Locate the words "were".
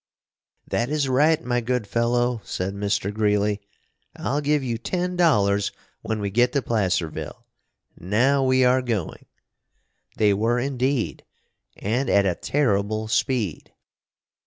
10.33-10.57